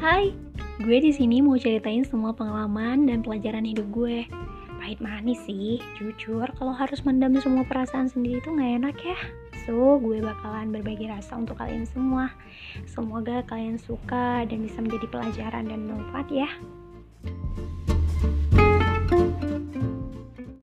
Hai, 0.00 0.32
gue 0.80 0.96
di 0.96 1.12
sini 1.12 1.44
mau 1.44 1.60
ceritain 1.60 2.00
semua 2.08 2.32
pengalaman 2.32 3.04
dan 3.04 3.20
pelajaran 3.20 3.68
hidup 3.68 3.84
gue. 3.92 4.24
Pahit 4.80 4.96
manis 4.96 5.36
sih, 5.44 5.76
jujur 6.00 6.48
kalau 6.56 6.72
harus 6.72 7.04
mendam 7.04 7.36
semua 7.36 7.68
perasaan 7.68 8.08
sendiri 8.08 8.40
itu 8.40 8.48
nggak 8.48 8.72
enak 8.80 8.96
ya. 9.04 9.20
So, 9.68 10.00
gue 10.00 10.24
bakalan 10.24 10.72
berbagi 10.72 11.04
rasa 11.04 11.36
untuk 11.36 11.60
kalian 11.60 11.84
semua. 11.84 12.32
Semoga 12.88 13.44
kalian 13.44 13.76
suka 13.76 14.48
dan 14.48 14.64
bisa 14.64 14.80
menjadi 14.80 15.04
pelajaran 15.12 15.68
dan 15.68 15.84
manfaat 15.84 16.32
ya. 16.32 16.48